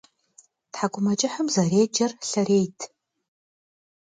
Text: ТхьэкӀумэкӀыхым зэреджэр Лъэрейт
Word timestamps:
ТхьэкӀумэкӀыхым 0.71 1.47
зэреджэр 1.53 2.11
Лъэрейт 2.29 2.79